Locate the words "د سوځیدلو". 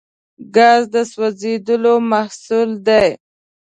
0.93-1.93